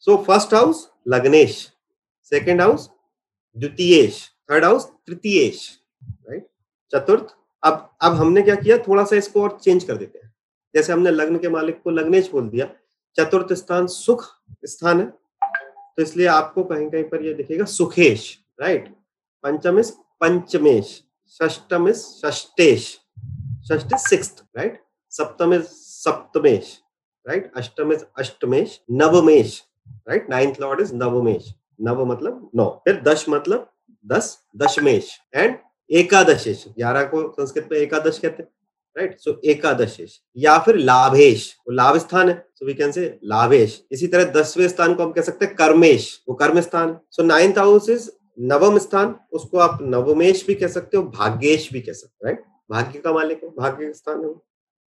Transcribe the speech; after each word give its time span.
सो 0.00 0.16
first 0.16 0.54
house 0.54 0.88
लग्नेश 1.08 1.56
second 2.24 2.60
house 2.60 2.88
द्वितीयेश 3.56 4.22
third 4.50 4.64
house 4.64 4.84
तृतीयेश 5.06 5.68
राइट 6.02 6.46
चतुर्थ 6.92 7.34
अब 7.62 7.96
अब 8.02 8.12
हमने 8.12 8.42
क्या 8.42 8.54
किया? 8.54 8.78
थोड़ा 8.78 9.04
सा 9.04 9.16
इसको 9.16 9.42
और 9.42 9.58
चेंज 9.62 9.84
कर 9.84 9.96
देते 9.96 10.18
हैं। 10.18 10.32
जैसे 10.74 10.92
हमने 10.92 11.10
लग्न 11.10 11.38
के 11.38 11.48
मालिक 11.48 11.82
को 11.82 11.90
लग्नेश 11.90 12.30
बोल 12.30 12.48
दिया। 12.48 12.66
चतुर्थ 13.16 13.52
स्थान 13.52 13.86
सुख 13.86 14.24
स्थान 14.64 15.00
है। 15.00 15.06
तो 15.96 16.02
इसलिए 16.02 16.26
आपको 16.26 16.64
कहीं 16.64 16.88
कहीं 16.90 17.04
पर 17.04 17.24
ये 17.24 17.34
दिखेगा 17.34 17.64
सुखेश 17.64 18.38
राइट 18.60 18.88
पंचम 19.42 19.78
इस 19.78 19.90
पंचमेश। 20.20 21.02
षष्टम 21.42 21.92
षष्टेश। 21.92 22.88
षष्ट 23.68 23.86
इज़ 23.86 24.08
सिक्स 24.08 24.32
राइट 24.56 24.80
सप्तम 25.12 25.54
इज़ 25.54 25.62
सप्तमेश। 25.62 26.78
राइट 27.26 27.52
अष्टम 27.56 27.92
इज़ 27.92 28.04
अष्टमेश। 28.18 28.80
नवमेश। 28.90 29.62
राइट 30.08 30.30
नाइन्थ 30.30 30.60
लॉर्ड 30.60 30.80
इज़ 30.80 30.94
नवमेश 30.94 31.54
नव 31.80 32.04
मतलब 32.04 32.50
नौ. 32.54 32.68
फिर 32.84 33.00
दश 33.02 33.24
मतलब 33.28 33.70
दस, 34.06 34.38
दशमेश. 34.56 35.10
एंड 35.34 35.56
एकादशेश. 35.90 36.64
ग्यारह 36.68 37.04
को 37.04 37.22
संस्कृत 37.32 37.68
में 37.72 37.78
एकादश 37.78 38.18
कहते 38.18 38.42
हैं. 38.42 38.50
राइट 38.96 39.18
सो 39.20 39.40
एकादशेश. 39.44 40.20
या 40.36 40.58
फिर 40.58 40.76
लाभेश. 40.76 41.54
वो 41.68 41.72
लाभ 41.72 41.96
स्थान 41.98 42.28
है. 42.28 42.46
So 42.54 42.66
we 42.66 42.74
can 42.74 42.92
say 42.92 43.18
Labhesh. 43.24 43.82
इसी 43.92 44.06
तरह 44.06 44.24
दसवें 44.32 44.68
स्थान 44.68 44.94
को 44.94 45.02
हम 45.02 45.12
कह 45.12 45.22
सकते 45.22 45.44
हैं 45.44 45.54
कर्मेश. 45.54 46.08
वो 46.28 46.34
कर्म 46.34 46.60
स्थान. 46.60 46.98
सो 47.10 47.22
नाइन्थ 47.22 47.58
हाउस 47.58 47.88
इज़ 47.88 48.10
नवम 48.38 48.78
स्थान. 48.78 49.14
उसको 49.32 49.58
आप 49.58 49.78
नवमेश 49.82 50.46
भी 50.46 50.54
कह 50.54 50.68
सकते 50.68 50.96
हो, 50.96 51.02
भाग्येश 51.02 51.72
भी 51.72 51.80
कह 51.80 51.92
सकते 51.92 52.16
हो. 52.16 52.26
राइट 52.26 52.44
भाग्य 52.70 52.98
का 52.98 53.12
मालिक 53.12 53.42
है, 53.44 53.48
भाग्य 53.50 53.92
स्थान 53.92 54.24
है 54.24 54.34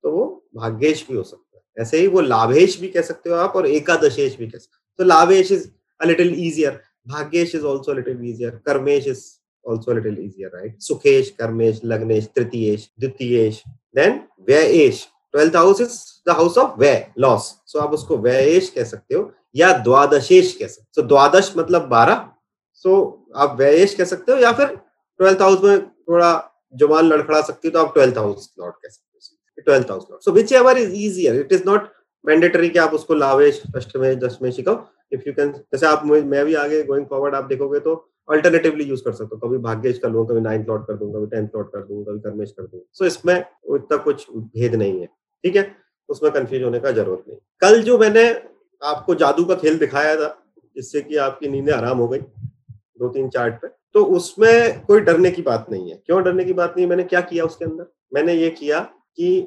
तो 0.04 0.10
वो 0.10 0.24
भाग्येश 0.56 1.06
भी 1.10 1.16
हो 1.16 1.22
सकता 1.22 1.56
है. 1.56 1.82
ऐसे 1.82 1.98
ही 1.98 2.06
वो 2.06 2.20
लाभेश 2.20 2.78
भी 2.80 2.88
कह 2.88 3.02
सकते 3.02 3.30
हो 3.30 3.36
आप 3.36 3.56
और 3.56 3.66
एकादशेश 3.66 4.36
भी 4.36 4.46
कह 4.46 4.58
सकते 4.58 4.76
हो. 4.76 4.81
तो 4.98 5.04
लाभेश 5.04 5.52
इज़ 5.52 5.68
अ 6.00 6.06
लिटिल 6.06 6.34
इजियर 6.46 6.80
भाग्येश 7.08 7.54
is 7.54 7.64
also 7.66 7.92
little 7.92 8.28
easier 8.30 8.50
कर्मेश 8.66 9.06
is 9.06 9.30
also 9.64 9.92
a 9.92 9.94
little 9.94 10.18
easier, 10.18 10.48
right? 10.52 10.72
Sukhesh, 10.80 11.28
Karmesh, 11.36 11.76
Lagnesh, 11.82 12.24
Tritiyesh, 12.36 12.86
Dutiyesh. 13.00 13.58
Then. 13.94 14.22
Twelfth 15.34 15.56
house 15.56 15.80
is 15.80 15.92
the 16.28 16.30
house 16.36 16.56
of 16.58 16.78
व्यय 16.78 17.06
लॉस 17.18 17.44
सो 17.66 17.78
आप 17.78 17.92
उसको 17.94 18.16
व्ययेश 18.18 18.70
कह 18.70 18.84
सकते 18.84 19.14
हो 19.14 19.32
या 19.56 19.72
द्वादशेश 19.78 20.52
कह 20.56 20.66
सकते 20.66 21.00
हो। 21.00 21.02
So, 21.02 21.08
द्वादश 21.08 21.52
मतलब 21.56 21.86
बारह। 21.88 22.28
सो 22.74 22.90
so, 22.90 23.38
आप 23.42 23.56
व्ययेश 23.58 23.94
कह 23.94 24.04
सकते 24.04 24.32
हो 24.32 24.38
या 24.38 24.52
फिर 24.52 24.66
ट्वेल्थ 24.66 25.42
हाउस 25.42 25.62
में 25.64 25.86
थोड़ा 25.86 26.32
ज़ुबान 26.80 27.08
लड़खड़ा 27.08 27.40
सकती 27.40 27.68
हो 27.68 27.72
तो 27.72 27.86
आप 27.86 27.94
ट्वेल्थ 27.94 28.18
हाउस 28.18 28.52
लॉर्ड 28.58 28.74
कह 28.74 28.88
सकते 28.88 29.60
हो। 29.60 29.62
Twelfth 29.64 29.90
house 29.90 30.06
lord 30.10 30.22
so 30.24 30.32
whichever 30.52 30.78
is 30.78 30.92
easier 31.06 31.40
it 31.40 31.52
is 31.52 31.64
not 31.66 31.88
mandatory 32.24 32.68
कि 32.68 32.78
आप 32.78 32.94
उसको 32.94 33.14
लावेश 33.14 33.62
अष्टमेश 33.76 34.16
दशमेश 34.16 34.56
सिखाओ। 34.56 34.84
इफ़ 35.12 35.22
यू 35.26 35.32
कैन 35.34 35.52
जैसे 35.52 35.86
आप 35.86 36.02
मैं 36.06 36.44
भी 36.46 36.54
आगे 36.56 36.82
गोइंग 36.84 37.06
फॉरवर्ड 37.06 37.34
आप 37.34 37.44
देखोगे 37.44 37.80
तो 37.80 37.94
अल्टरनेटिवली 38.28 38.84
यूज़ 38.84 39.02
कर 39.04 39.12
सकते 39.12 39.36
हो। 39.36 39.48
कभी 39.48 39.58
भाग्येश 39.60 39.98
कर 39.98 40.10
लूँगा, 40.10 40.32
कभी 40.32 40.40
नाइन्थ 40.40 40.68
लॉट 40.68 40.86
कर 40.86 40.96
दूँगा, 40.96 41.18
कभी 41.18 41.26
टेंथ 41.26 41.48
लॉट 41.56 41.72
कर 41.72 41.80
दूँगा, 41.80 42.10
कभी 42.10 42.20
कर्मेश 42.20 42.50
कर 42.50 42.62
दूँगा। 42.62 42.84
सो 42.92 43.04
इसमें 43.04 43.34
इतना 43.36 43.96
कुछ 43.98 44.26
भेद 44.30 44.74
नहीं 44.74 45.00
है, 45.00 45.06
ठीक 45.44 45.56
है? 45.56 45.70
उसमें 46.08 46.32
कंफ्यूज 46.32 46.62
होने 46.62 46.78
का 46.80 46.90
ज़रूरत 46.92 47.24
नहीं। 47.28 47.38
कल 47.62 47.82
जो 47.82 47.98
मैंने 47.98 48.28
आपको 48.82 49.14
जादू 49.14 49.44
का 49.44 49.54
खेल 49.54 49.78
दिखाया 49.78 50.16
था, 50.16 50.28
जिससे 50.76 51.00
कि 51.00 51.16
आपकी 51.18 51.48
नींदें 51.48 51.72
आराम 51.72 51.98
हो 51.98 52.08
गई, 52.08 52.18
दो 52.18 53.08
तीन 53.08 53.28
चार्ट 53.28 53.54
पे 53.54 53.68
तो 53.94 54.04
उसमें 54.16 54.84
कोई 54.84 55.00
डरने 55.00 55.30
की 55.30 55.42
बात 55.42 55.66
नहीं 55.70 55.90
है। 55.90 55.96
क्यों 56.06 56.22
डरने 56.24 56.44
की 56.44 56.52
बात 56.52 56.74
नहीं 56.76 56.84
है? 56.84 56.88
मैंने 56.90 57.04
क्या 57.04 57.20
किया 57.22 57.44
उसके 57.44 57.64
अंदर? 57.64 57.86
मैंने 58.14 58.34
ये 58.34 58.50
किया 58.50 58.80
कि 58.80 59.46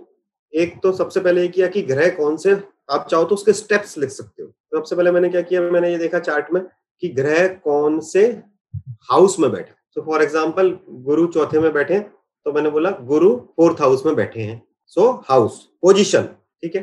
एक 0.54 0.80
तो 0.84 0.92
सबसे 0.94 1.20
पहले 1.20 1.42
ये 1.42 1.48
किया 1.48 1.68
कि 1.68 1.82
ग्रह 1.84 2.10
कौन 2.16 2.38
से 2.38 2.52
आप 2.92 3.08
चाहो 3.12 3.24
तो 3.24 3.36
उसके 3.36 3.54
स्टेप्स 3.54 3.98
लिख 3.98 4.10
सकते 4.10 4.44
हो। 4.44 4.48
तो 4.48 4.78
सबसे 4.78 4.96
पहले 4.96 5.12
मैंने 5.12 5.30
क्या 5.30 5.42
किया? 5.42 5.62
मैंने 5.62 5.92
ये 5.92 5.98
देखा 5.98 6.20
चार्ट 6.22 6.52
में 6.54 6.62
कि 7.04 7.08
ग्रह 7.12 7.48
कौन 7.64 8.00
से 8.02 8.28
हाउस 9.12 9.40
में 9.40 9.52
बैठे 9.52 9.74
सो 9.96 10.02
फॉर 10.06 10.22
एग्ज़ाम्पल 10.24 10.78
गुरु 10.90 11.26
चौथे 11.28 11.60
में 11.60 11.72
बैठे 11.74 12.00
तो 12.00 12.52
मैंने 12.54 12.70
बोला, 12.70 12.90
गुरु 12.92 13.36
फोर्थ 13.36 13.82
हाउस 13.82 14.06
में 14.06 14.16
बैठे 14.16 14.42
हैं। 14.42 14.62
सो 14.88 15.10
हाउस 15.30 15.60
पोजिशन 15.82 16.24
ठीक 16.24 16.76
है? 16.76 16.82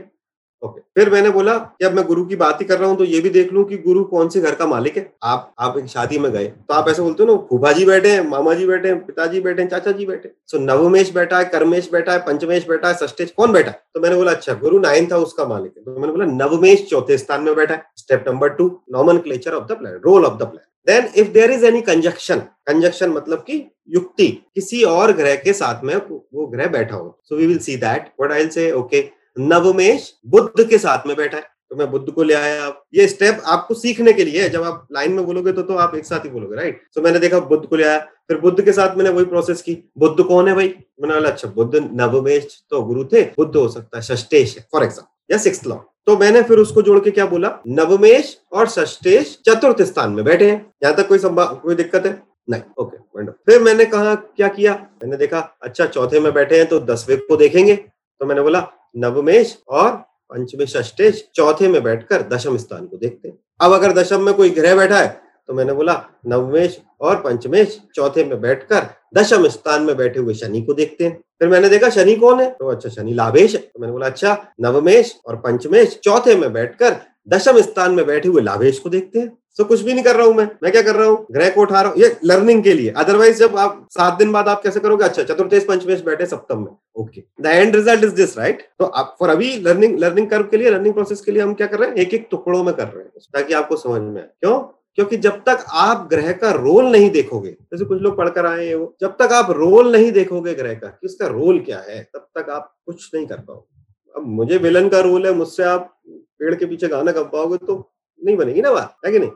ओके 0.62 0.80
फिर 0.94 1.10
मैंने 1.10 1.30
बोला 1.30 1.56
कि 1.58 1.84
अब 1.84 1.92
मैं 1.92 2.04
गुरु 2.06 2.24
की 2.24 2.36
बात 2.36 2.60
ही 2.60 2.66
कर 2.66 2.78
रहा 2.78 2.88
हूँ 2.88 2.96
तो 2.98 3.04
ये 3.04 3.20
भी 3.20 3.30
देख 3.30 3.52
लूँ 3.52 3.64
कि 3.64 3.76
गुरु 3.78 4.02
कौन 4.06 4.28
से 4.28 4.40
घर 4.40 4.54
का 4.54 4.66
मालिक 4.66 4.96
है। 4.96 5.12
आप 5.24 5.52
आप 5.58 5.78
एक 5.78 5.86
शादी 5.86 6.18
में 6.18 6.30
गए 6.32 6.46
तो 6.46 6.74
आप 6.74 6.88
ऐसे 6.88 7.02
बोलते 7.02 7.22
हो 7.22 7.28
ना, 7.28 7.36
फूफा 7.48 7.72
जी 7.72 7.84
बैठे 7.84 8.10
हैं, 8.10 8.20
मामा 8.28 8.54
जी 8.54 8.66
बैठे 8.66 8.88
हैं, 8.88 9.04
पिताजी 9.06 9.40
बैठे 9.40 9.62
हैं, 9.62 9.68
चाचा 9.70 9.92
जी 9.92 10.06
बैठे 10.06 10.30
सो 10.46 10.58
नवमेश 10.60 11.12
बैठा 11.14 11.38
है, 11.38 11.44
कर्मेश 11.46 11.90
बैठा 11.92 12.12
है, 12.12 12.18
पंचमेश 12.26 12.68
बैठा 12.68 12.88
है 12.88 12.94
सष्टेश 12.96 13.30
कौन 13.36 13.52
बैठा 13.52 13.70
तो 13.70 14.00
मैंने 14.00 14.16
बोला 14.16 14.32
अच्छा 14.32 14.54
गुरु 14.56 14.78
नाइन्थ 14.80 15.12
हाउस 15.12 15.32
का 15.32 15.46
मालिक 15.46 15.72
है। 15.76 15.84
तो 15.84 16.00
मैंने 16.00 16.12
बोला, 16.12 16.26
नवमेश 16.26 16.86
चौथे 16.90 17.18
स्थान 17.18 17.42
में 17.42 17.54
बैठा 17.54 17.74
है 17.74 17.84
step 17.96 18.24
number 18.28 18.48
two 18.50 18.70
nomenclature 19.18 19.54
of 19.54 19.64
the 19.64 19.78
plan 19.78 20.00
role 20.04 20.24
of 20.24 20.34
the 20.34 20.42
plan 20.42 20.68
then 20.86 21.08
if 21.16 21.32
there 21.32 21.50
is 21.50 21.64
any 21.66 21.80
conjunction 21.82 22.38
conjunction 22.66 23.10
मतलब 23.10 23.44
कि 23.46 23.64
युक्ति, 23.90 24.26
किसी 24.54 24.82
और 24.84 25.12
ग्रह 25.12 25.34
के 25.36 25.52
साथ 25.54 25.84
में 25.84 25.94
वो 25.96 26.46
ग्रह 26.46 26.66
बैठा 26.68 26.96
हो। 26.96 27.18
So 27.24 27.36
we 27.36 27.46
will 27.46 27.58
see 27.60 27.76
that 27.78 28.06
what 28.20 28.32
I 28.32 28.40
will 28.40 28.48
say 28.50 28.70
okay 28.72 29.00
नवमेश 29.36 30.12
Buddha 30.26 30.68
के 30.68 30.78
साथ 30.78 31.06
में 31.06 31.16
बैठा 31.16 31.36
है। 31.36 31.50
तो 31.70 31.76
मैं 31.76 31.90
बुद्ध 31.90 32.10
को 32.10 32.22
ले 32.22 32.34
आया। 32.34 32.64
आप 32.64 32.82
ये 32.94 33.06
स्टेप 33.08 33.42
आपको 33.46 33.74
सीखने 33.74 34.12
के 34.12 34.24
लिए 34.24 34.42
है। 34.42 34.48
जब 34.50 34.62
आप 34.62 34.88
लाइन 34.92 35.12
में 35.12 35.24
बोलोगे 35.26 35.52
तो 35.52 35.62
तो 35.62 35.76
आप 35.76 35.94
एक 35.96 36.04
साथ 36.04 36.24
ही 36.24 36.30
बोलोगे 36.30 36.56
राइट 36.56 36.80
so, 36.96 37.04
मैंने 37.04 37.18
देखा 37.18 37.38
बुद्ध 37.40 37.64
को 37.66 37.76
ले 37.76 37.84
आया। 37.84 37.98
फिर 38.28 38.38
बुद्ध 38.40 38.64
के 38.64 38.72
साथ 38.72 38.96
मैंने 38.96 39.10
वही 39.10 39.24
प्रोसेस 39.26 39.62
की। 39.62 39.76
बुद्ध 39.98 40.22
कौन 40.22 40.48
है 40.48 40.54
भाई? 40.54 40.68
मैंने 41.00 41.14
बोला 41.14 41.30
अच्छा 41.30 41.48
बुद्ध 41.50 41.88
नवमेश 41.92 42.62
तो 42.70 42.82
गुरु 42.82 43.04
थे। 43.04 43.22
बुद्ध 43.36 43.54
हो 43.56 43.68
सकता 43.68 43.96
है 43.96 44.02
षष्टेश 44.04 44.56
फॉर 44.72 44.84
एग्ज़ाम्पल 44.84 45.32
या 45.32 45.38
सिक्स 45.38 45.66
लॉ 45.66 45.76
तो 46.06 46.16
मैंने 46.16 46.42
फिर 46.42 46.58
उसको 46.58 46.82
जोड़ 46.82 46.98
के 47.00 47.10
क्या 47.10 47.26
बोला? 47.26 47.48
नवमेश 47.68 48.36
और 48.52 48.68
षष्टेश 48.68 49.38
चतुर्थ 49.46 49.82
स्थान 49.84 50.12
में 50.12 50.24
बैठे 50.24 50.50
हैं। 50.50 50.60
यहाँ 50.82 50.94
तक 50.96 51.08
कोई 51.08 51.18
संभाव 51.18 51.54
कोई 51.56 51.74
दिक्कत 51.74 52.06
है? 52.06 52.22
नहीं। 52.50 52.62
ओके 52.78 52.96
okay, 52.96 53.32
फिर 53.46 53.60
मैंने 53.62 53.84
कहा 53.86 54.14
क्या 54.14 54.48
किया? 54.48 54.72
मैंने 55.02 55.16
देखा 55.16 55.38
अच्छा 55.62 55.86
चौथे 55.86 56.20
में 56.20 56.32
बैठे 56.34 56.58
हैं 56.58 56.66
तो 56.68 56.80
दसवें 56.82 57.18
को 57.18 57.36
देखेंगे। 57.36 57.74
तो 58.20 58.26
मैंने 58.26 58.42
बोला, 58.42 58.66
नवमेश 58.96 59.58
और 59.68 59.90
पंचमेश 60.30 60.72
षष्टेश 60.72 61.26
चौथे 61.34 61.68
में 61.68 61.82
बैठकर 61.82 62.22
दशम 62.28 62.56
स्थान 62.56 62.86
को 62.86 62.96
देखते 62.96 63.28
हैं। 63.28 63.38
अब 63.60 63.72
अगर 63.72 63.92
दशम 63.92 64.22
में 64.22 64.34
कोई 64.34 64.50
ग्रह 64.50 64.76
बैठा 64.76 64.98
है 64.98 65.20
तो 65.48 65.54
मैंने 65.54 65.72
बोला, 65.72 65.94
नवमेश 66.26 66.78
और 67.00 67.16
पंचमेश 67.16 67.80
चौथे 67.94 68.24
में 68.24 68.40
बैठकर 68.40 68.86
दशम 69.14 69.46
स्थान 69.48 69.82
में 69.82 69.96
बैठे 69.96 70.20
हुए 70.20 70.34
शनि 70.34 70.60
को 70.62 70.74
देखते 70.74 71.04
हैं। 71.04 71.16
फिर 71.38 71.48
मैंने 71.48 71.68
देखा, 71.68 71.88
शनि 71.90 72.14
कौन 72.16 72.40
है? 72.40 72.50
तो 72.50 72.68
अच्छा 72.68 72.88
शनि 72.88 73.14
लाभेश 73.14 73.54
है। 73.54 73.60
तो 73.60 73.80
मैंने 73.80 73.92
बोला 73.92 74.06
अच्छा 74.06 74.36
नवमेश 74.60 75.14
और 75.26 75.36
पंचमेश 75.36 75.98
चौथे 76.04 76.34
में 76.36 76.52
बैठकर 76.52 76.96
दशम 77.28 77.60
स्थान 77.60 77.94
में 77.94 78.04
बैठे 78.06 78.28
हुए 78.28 78.42
लाभेश 78.42 78.78
को 78.78 78.90
देखते 78.90 79.18
हैं। 79.18 79.28
तो 79.58 79.64
कुछ 79.64 79.80
भी 79.80 79.92
नहीं 79.92 80.04
कर 80.04 80.16
रहा 80.16 80.26
हूँ 80.26 80.34
मैं। 80.34 80.48
मैं 80.62 80.72
क्या 80.72 80.82
कर 80.82 80.94
रहा 80.96 81.06
हूँ? 81.06 81.26
ग्रह 81.32 81.50
को 81.50 81.60
उठा 81.60 81.80
रहा 81.80 81.90
हूँ। 81.90 82.00
ये 82.00 82.16
लर्निंग 82.24 82.62
के 82.64 82.74
लिए। 82.74 82.90
अदरवाइज़ 82.90 83.38
जब 83.38 83.56
आप 83.56 83.86
सात 83.90 84.18
दिन 84.18 84.32
बाद 84.32 84.48
आप 84.48 84.62
कैसे 84.62 84.80
करोगे? 84.80 85.04
अच्छा 85.04 85.22
चतुर्थेश, 85.22 85.64
पंचमेश 85.64 86.00
बैठे 86.00 86.26
सप्तम 86.26 86.58
में। 86.58 86.70
Okay 86.96 87.22
the 87.40 87.46
end 87.46 87.76
result 87.76 88.04
is 88.04 88.14
this 88.14 88.38
right 88.38 88.62
तो 88.78 88.84
आप 88.84 89.16
फॉर 89.20 89.28
अभी 89.28 89.56
लर्निंग 89.56 89.98
लर्निंग 89.98 90.28
कर्व 90.30 90.44
के 90.44 90.56
लिए 90.56 90.70
लर्निंग 90.70 90.94
प्रोसेस 90.94 91.20
के 91.20 91.32
लिए 91.32 91.42
हम 91.42 91.54
क्या 91.54 91.66
कर 91.66 91.78
रहे 91.78 91.88
हैं? 91.88 91.96
एक 91.96 92.14
एक 92.14 92.28
टुकड़ों 92.30 92.62
में 92.64 92.74
कर 92.74 92.84
रहे 92.84 93.02
हैं। 93.04 93.10
ताकि 93.34 93.54
आपको 93.54 93.76
समझ 93.76 94.00
में 94.00 94.20
आए। 94.22 94.28
क्यों? 94.40 94.58
क्योंकि 94.94 95.16
जब 95.16 95.36
तक 95.46 95.64
आप 95.70 96.06
ग्रह 96.10 96.32
का 96.32 96.50
रोल 96.50 96.86
नहीं 96.86 97.10
देखोगे, 97.10 97.50
जैसे 97.50 97.84
कुछ 97.84 98.00
लोग 98.02 98.16
पढ़कर 98.16 98.46
आए 98.46 98.66
हैं 98.66 98.74
वो, 98.74 98.94
जब 99.00 99.16
तक 99.22 99.32
आप 99.32 99.50
रोल 99.50 99.92
नहीं 99.92 100.10
देखोगे 100.12 100.54
ग्रह 100.54 100.74
का, 100.74 100.88
कि 100.88 101.06
उसका 101.06 101.26
रोल 101.26 101.60
क्या 101.60 101.78
है, 101.78 102.02
तब 102.14 102.26
तक 102.38 102.50
आप 102.50 102.74
कुछ 102.86 103.10
नहीं 103.14 103.26
कर 103.26 103.36
पाओगे। 103.36 103.80
अब 104.16 104.26
मुझे 104.26 104.56
विलन 104.56 104.88
का 104.88 105.00
रोल 105.00 105.26
है, 105.26 105.32
मुझसे 105.32 105.62
आप 105.62 105.94
पेड़ 106.08 106.54
के 106.54 106.66
पीछे 106.66 106.88
गाना 106.88 107.12
गा 107.12 107.22
पाओगे 107.22 107.56
तो 107.56 107.92
नहीं 108.24 108.36
बनेगी 108.36 108.60
ना 108.60 108.72
बात, 108.72 108.96
है 109.06 109.12
कि 109.12 109.18
नहीं? 109.18 109.30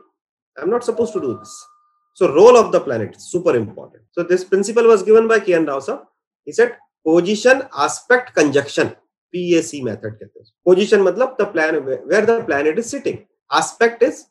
I 0.59 0.63
am 0.63 0.69
not 0.69 0.83
suppose 0.83 1.13
to 1.13 1.19
do 1.19 1.33
this 1.33 1.57
so 2.19 2.27
role 2.27 2.57
of 2.57 2.71
the 2.71 2.75
planet 2.75 3.15
super 3.15 3.55
important 3.55 4.03
so 4.15 4.23
this 4.23 4.43
principle 4.43 4.87
was 4.87 5.05
given 5.05 5.27
by 5.27 5.39
कियन 5.39 5.65
राव 5.65 5.79
साहब 5.79 6.05
he 6.47 6.53
said, 6.53 6.69
position 7.05 7.61
aspect 7.85 8.29
conjunction 8.35 8.89
PAC 9.33 9.71
method 9.83 10.13
कहते 10.13 10.39
हैं 10.39 10.45
पोजीशन 10.65 11.01
मतलब 11.01 11.37
the 11.41 11.45
plan 11.45 11.75
where 11.77 12.25
the 12.25 12.45
planet 12.45 12.79
is 12.79 12.85
sitting 12.85 13.17
aspect 13.57 14.03
is 14.03 14.23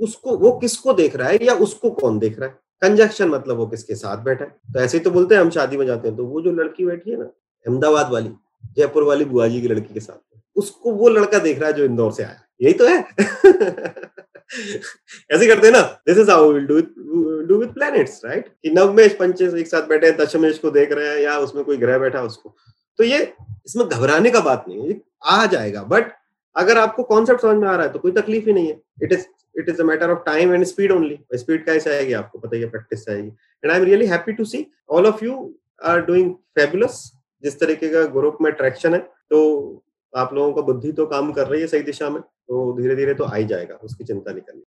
उसको, 0.00 0.36
वो 0.36 0.52
किसको 0.58 0.92
देख 0.92 1.16
रहा 1.16 1.28
है 1.28 1.44
या 1.44 1.54
उसको 1.54 1.90
कौन 1.90 2.18
देख 2.18 2.38
रहा 2.40 2.48
है? 2.48 2.58
कंजक्शन 2.82 3.28
मतलब 3.28 3.56
वो 3.56 3.66
किसके 3.66 3.94
साथ 3.94 4.24
बैठा 4.24 4.44
है। 4.44 4.50
तो 4.50 4.80
ऐसे 4.80 4.98
ही 4.98 5.04
तो 5.04 5.10
बोलते 5.10 5.34
हैं, 5.34 5.42
हम 5.42 5.50
शादी 5.50 5.76
में 5.76 5.86
जाते 5.86 6.08
हैं 6.08 6.16
तो 6.16 6.24
वो 6.24 6.40
जो 6.40 6.52
लड़की 6.52 6.86
बैठी 6.86 7.10
है 7.10 7.16
ना, 7.16 7.24
अहमदाबाद 7.24 8.12
वाली, 8.12 8.30
जयपुर 8.76 9.02
वाली 9.02 9.24
बुआ 9.24 9.48
जी 9.48 9.60
की 9.62 9.68
लड़की 9.68 9.94
के 9.94 10.00
साथ। 10.00 10.40
उसको 10.56 10.92
वो 10.92 11.08
लड़का 11.08 11.38
देख 11.38 11.58
रहा 11.58 11.68
है 11.68 11.76
जो 11.76 11.84
इंदौर 11.84 12.12
से 12.12 12.22
आया। 12.22 12.40
यही 12.62 12.72
तो 12.72 12.86
है। 12.86 13.04
ऐसे 14.52 15.46
करते 15.46 15.66
हैं 15.66 15.72
ना 15.72 15.80
this 16.08 16.18
is 16.18 16.30
how 16.30 16.52
will 16.52 16.66
do 16.66 16.80
do 17.46 17.58
with 17.58 17.72
planets 17.74 18.20
right 18.24 18.48
कि 18.48 18.70
नवमेश 18.70 19.14
पंचेश 19.16 19.54
एक 19.54 19.66
साथ 19.66 19.88
बैठे 19.88 20.06
हैं, 20.06 20.16
दशमेश 20.16 20.58
को 20.58 20.70
देख 20.70 20.92
रहे 20.92 21.08
हैं, 21.08 21.18
या 21.18 21.38
उसमें 21.38 21.64
कोई 21.64 21.76
ग्रह 21.76 21.98
बैठा 21.98 22.22
उसको। 22.22 22.54
तो 22.98 23.04
ये 23.04 23.20
इसमें 23.66 23.86
घबराने 23.86 24.30
का 24.30 24.40
बात 24.40 24.64
नहीं 24.68 24.88
है 24.88 25.00
आ 25.24 25.44
जाएगा। 25.46 25.82
बट 25.84 26.12
अगर 26.56 26.78
आपको 26.78 27.02
कॉन्सेप्ट 27.04 27.40
समझ 27.42 27.56
में 27.56 27.68
आ 27.68 27.76
रहा 27.76 27.86
है 27.86 27.92
तो 27.92 27.98
कोई 27.98 28.12
तकलीफ़ 28.12 28.46
ही 28.46 28.52
नहीं 28.52 28.68
है। 28.68 28.80
It 29.02 29.12
is 29.12 29.24
it 29.54 29.68
is 29.68 29.80
a 29.82 29.84
matter 29.84 30.10
of 30.10 30.18
time 30.26 30.54
and 30.54 30.64
speed 30.64 30.92
only 30.92 31.18
speed 31.34 31.64
कैसे 31.66 31.94
आएगी, 31.94 32.12
आपको 32.12 32.38
पता 32.38 32.56
ही 32.56 32.64
प्रैक्टिस 32.66 33.08
आएगी। 33.08 33.28
And 33.28 33.70
I 33.72 33.78
am 33.78 33.84
really 33.84 34.06
happy 34.06 34.32
to 34.32 34.44
see 34.44 34.66
all 34.90 35.06
of 35.06 35.24
you 35.24 35.54
are 35.84 36.00
doing 36.06 36.34
fabulous 36.58 37.00
जिस 37.42 37.58
तरीके 37.60 37.88
का 37.88 38.04
ग्रुप 38.12 38.38
में 38.42 38.52
ट्रैक्शन 38.52 38.94
है 38.94 38.98
तो 39.00 39.40
आप 40.14 40.32
लोगों 40.34 40.52
का 40.52 40.62
बुद्धि 40.62 40.92
तो 40.92 41.06
काम 41.06 41.32
कर 41.32 41.46
रही 41.46 41.60
है 41.60 41.66
सही 41.66 41.82
दिशा 41.82 42.08
में 42.10 42.20
तो 42.22 42.72
धीरे 42.80 42.96
धीरे 42.96 43.14
तो 43.14 43.24
आ 43.24 43.34
ही 43.34 43.44
जाएगा, 43.44 43.74
उसकी 43.74 44.04
चिंता 44.04 44.32
नहीं 44.32 44.42
करनी। 44.42 44.60